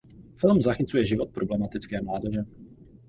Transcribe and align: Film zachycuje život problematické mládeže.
Film 0.35 0.61
zachycuje 0.61 1.05
život 1.05 1.29
problematické 1.33 2.01
mládeže. 2.01 2.43